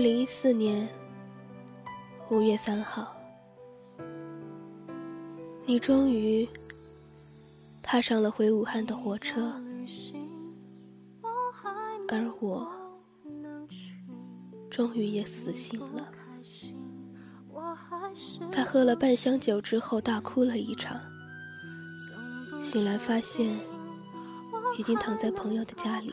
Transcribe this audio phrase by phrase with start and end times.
[0.00, 0.88] 二零一四年
[2.30, 3.14] 五月三号，
[5.66, 6.48] 你终于
[7.82, 9.52] 踏上了回武汉的火车，
[12.08, 12.66] 而我
[14.70, 16.10] 终于也死心了。
[18.50, 20.98] 在喝了半箱酒之后，大哭了一场。
[22.62, 23.54] 醒来发现，
[24.78, 26.10] 已经躺在朋友的家里。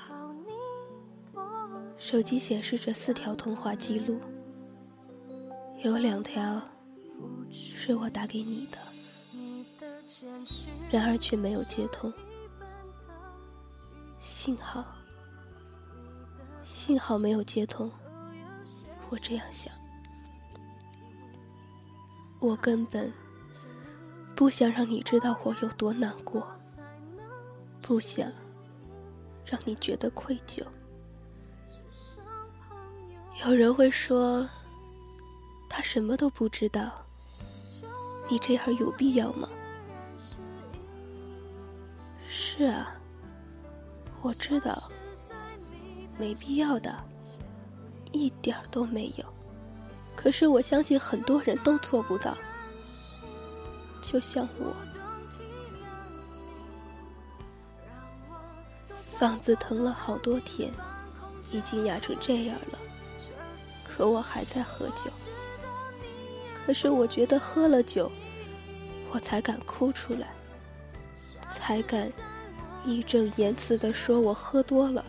[1.97, 4.19] 手机显示着四条通话记录，
[5.83, 6.61] 有两条
[7.51, 8.77] 是我打给你的，
[10.89, 12.13] 然而却没有接通。
[14.19, 14.85] 幸好，
[16.63, 17.91] 幸好没有接通。
[19.09, 19.73] 我这样想，
[22.39, 23.11] 我根本
[24.35, 26.47] 不想让你知道我有多难过，
[27.81, 28.31] 不想
[29.45, 30.63] 让你觉得愧疚。
[33.45, 34.47] 有人会说，
[35.69, 36.91] 他什么都不知道。
[38.27, 39.47] 你这样有必要吗？
[42.27, 42.95] 是啊，
[44.21, 44.91] 我知道，
[46.17, 46.93] 没必要的，
[48.11, 49.25] 一点都没有。
[50.15, 52.35] 可是我相信很多人都做不到，
[54.01, 54.75] 就像我，
[59.17, 60.71] 嗓子疼了好多天。
[61.49, 62.76] 已经哑成这样了，
[63.97, 65.11] 可我还在喝酒。
[66.65, 68.11] 可是我觉得喝了酒，
[69.09, 70.27] 我才敢哭出来，
[71.51, 72.11] 才敢
[72.85, 75.03] 义正言辞地说我喝多了，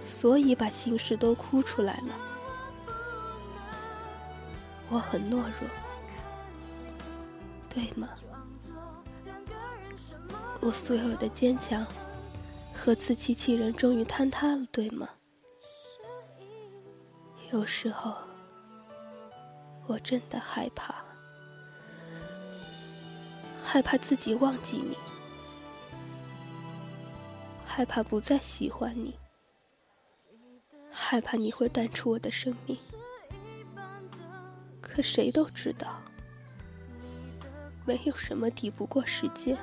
[0.00, 2.14] 所以把心事都哭出来了。
[4.88, 5.68] 我很懦弱，
[7.68, 8.08] 对吗？
[10.60, 11.86] 我所有的坚强。
[12.72, 15.06] 和自欺欺人终于坍塌了，对吗？
[17.52, 18.14] 有时候，
[19.88, 20.94] 我真的害怕，
[23.64, 24.96] 害怕自己忘记你，
[27.66, 29.18] 害怕不再喜欢你，
[30.92, 32.78] 害怕你会淡出我的生命。
[34.80, 36.00] 可谁都知道，
[37.84, 39.58] 没有什么抵不过时间。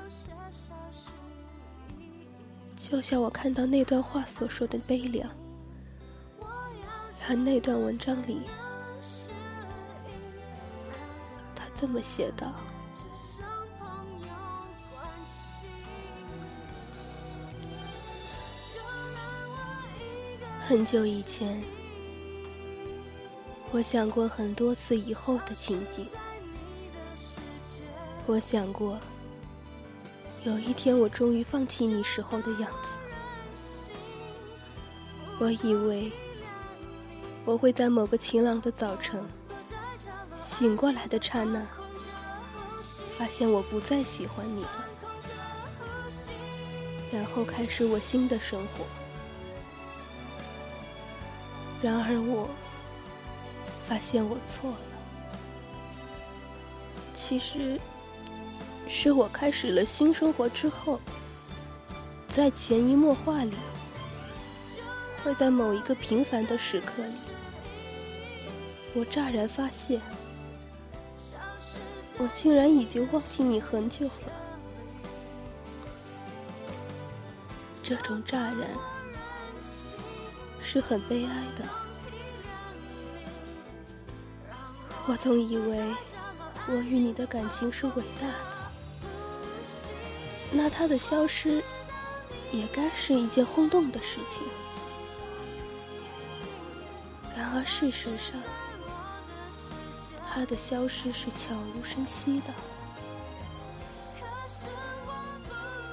[2.75, 5.30] 就像我看到那段话所说的悲凉，
[7.30, 8.42] 而那段文章里，
[11.54, 12.54] 他这么写道：
[20.66, 21.62] 很久以前，
[23.72, 26.08] 我想过很多次以后的情景，
[28.26, 28.98] 我想过。
[30.46, 32.90] 有一天，我终于放弃你时候的样子。
[35.40, 36.10] 我以为
[37.47, 39.24] 我会在某个晴朗的早晨
[40.38, 41.66] 醒过来的刹那，
[43.18, 44.85] 发现我不再喜欢你了，
[47.09, 48.86] 然后开始我新的生活。
[51.81, 52.50] 然而，我
[53.88, 54.78] 发现我错了。
[57.13, 57.80] 其实。
[58.90, 60.97] 是我开始了新生活之后，
[62.30, 63.53] 在潜移默化里，
[65.24, 67.14] 会在某一个平凡的时刻里，
[68.94, 70.00] 我乍然发现，
[72.18, 74.34] 我竟然已经忘记你很久了。
[77.84, 78.70] 这种乍然
[80.62, 81.66] 是很悲哀的。
[85.06, 85.96] 我总以为
[86.68, 88.34] 我与你的感情是伟大的。
[90.52, 91.64] 那他的消失，
[92.52, 94.44] 也该是一件轰动的事情。
[97.38, 98.42] 然而事实上，
[100.28, 102.52] 他的消失是悄无声息的。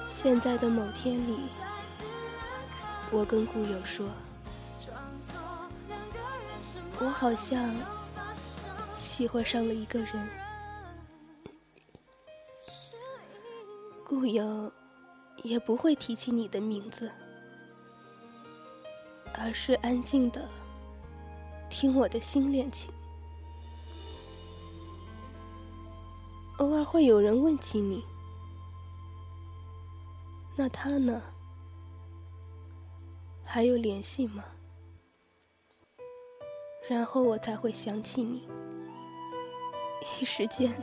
[0.09, 1.37] 现在的某天里，
[3.11, 4.09] 我跟故友说，
[6.99, 7.75] 我好像
[8.95, 10.27] 喜欢上了一个人。
[14.03, 14.71] 故友
[15.43, 17.11] 也不会提起你的名字，
[19.35, 20.49] 而是安静的
[21.77, 22.89] 听我的心恋情。
[26.59, 28.01] 偶尔会有人问起你，
[30.55, 31.21] 那他呢？
[33.43, 34.45] 还有联系吗？
[36.87, 38.47] 然后我才会想起你，
[40.21, 40.73] 一时间，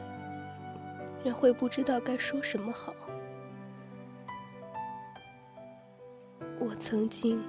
[1.24, 2.94] 人会不知道该说什么好。
[6.60, 7.42] 我曾经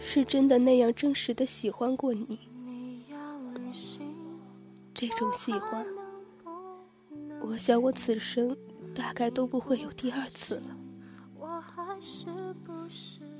[0.00, 2.38] 是真的那样真实的喜欢过你，
[4.94, 5.86] 这种喜欢，
[7.40, 8.56] 我想我此生
[8.94, 10.76] 大概都不会有第二次了。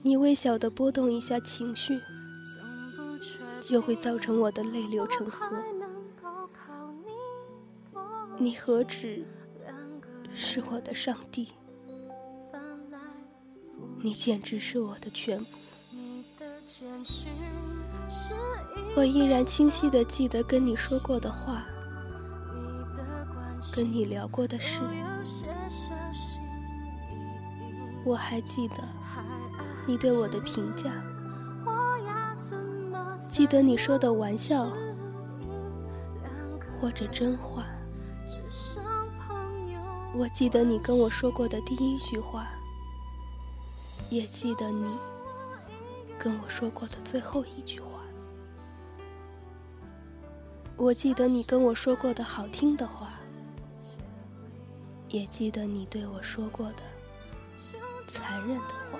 [0.02, 1.98] 你微小的波动一下情绪，
[3.62, 5.56] 就会造成我的泪流成河。
[8.38, 9.24] 你何止
[10.34, 11.48] 是我的上帝？
[14.02, 15.46] 你简直是我的全部。
[18.96, 21.62] 我依然清晰的记得跟你说过的话，
[23.74, 24.80] 跟你聊过的事。
[28.04, 28.76] 我还记得
[29.86, 30.90] 你对我的评价，
[33.20, 34.68] 记得你说的玩笑
[36.80, 37.64] 或者真话。
[40.14, 42.48] 我记得你跟我说过的第一句话，
[44.10, 44.86] 也记得你
[46.18, 48.00] 跟我说过的最后一句话。
[50.76, 53.20] 我记得你跟我说过的好听的话，
[55.08, 56.82] 也记得你对我说过的
[58.08, 58.98] 残忍的话。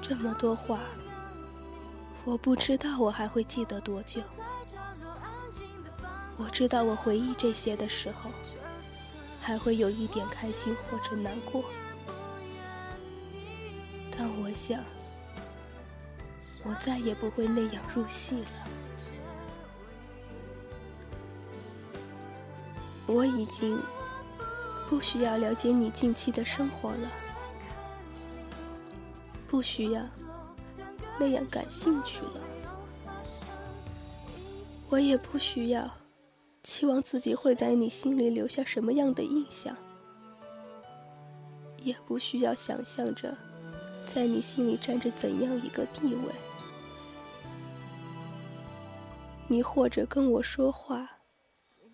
[0.00, 0.80] 这么多话，
[2.24, 4.20] 我不知道我还会记得多久。
[6.36, 8.30] 我知道我回忆这些的时候。
[9.44, 11.64] 还会有一点开心或者难过，
[14.22, 14.78] 但我想，
[16.62, 18.46] 我再也不会那样入戏了。
[23.08, 23.82] 我已经
[24.88, 27.10] 不需要了解你近期的生活了，
[29.48, 30.00] 不需要
[31.18, 32.40] 那样感兴趣了，
[34.88, 35.90] 我也不需要。
[36.62, 39.76] 期望自己会在你心里留下什么样的印象，
[41.78, 43.36] 也不需要想象着
[44.06, 46.32] 在你心里占着怎样一个地位。
[49.48, 51.08] 你或者跟我说话，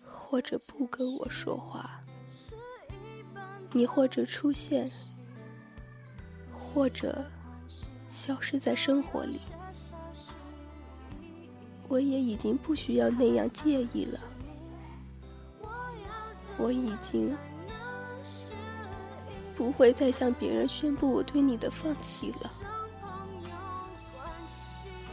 [0.01, 1.89] 或者不跟我说话；
[3.73, 4.89] 你或者出现，
[6.53, 7.25] 或者
[8.09, 9.39] 消失在生活里，
[11.89, 14.19] 我也已经不需要那样介意了。
[16.57, 17.35] 我已经
[19.59, 22.49] 不会再向别人宣布我对你的放弃了，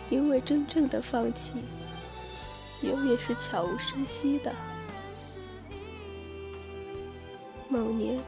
[0.08, 1.64] 因为真正的放弃
[2.81, 4.54] 永远是悄无声息的。
[7.69, 8.22] 某年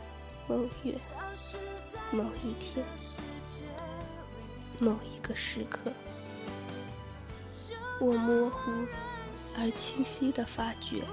[0.49, 0.93] 某月
[2.11, 2.85] 某一天
[4.81, 5.93] 某一个时刻，
[8.01, 8.73] 我模糊
[9.57, 11.05] 而清晰的发觉。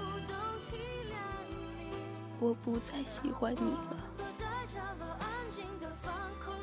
[2.40, 3.96] 我不再喜欢你了，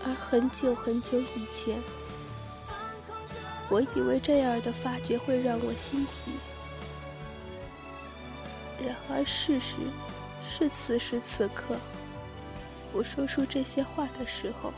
[0.06, 1.82] 而很久很久以前，
[3.70, 6.32] 我以为这样的发觉会让我欣喜。
[8.86, 9.76] 然而事实
[10.50, 11.78] 是，此时此刻，
[12.92, 14.74] 我说出这些话的时候，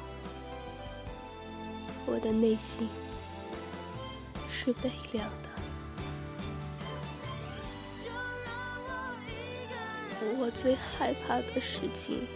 [2.06, 2.88] 我的内心
[4.52, 5.50] 是悲凉的。
[10.38, 12.28] 我最害怕的事情，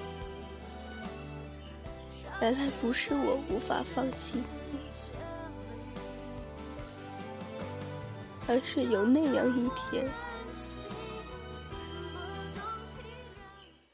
[2.42, 4.42] 原来不是我无法放弃
[4.72, 4.80] 你，
[8.48, 10.10] 而是有那样一天，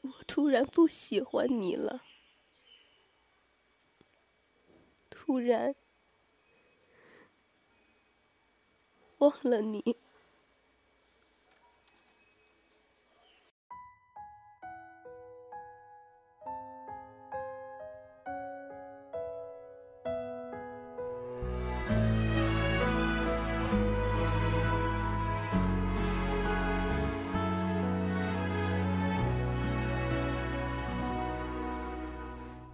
[0.02, 2.02] 我突然不喜欢你了，
[5.10, 5.74] 突然
[9.18, 9.96] 忘了你。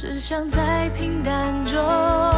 [0.00, 2.37] 只想在平淡中。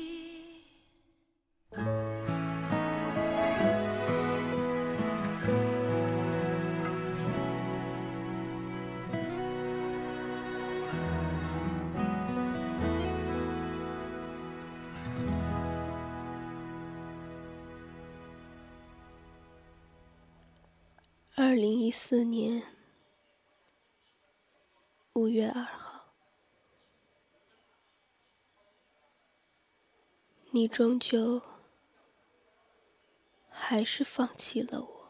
[21.43, 22.61] 二零一四年
[25.13, 26.13] 五月二号。
[30.51, 31.41] 你终究
[33.49, 35.00] 还是放弃了我。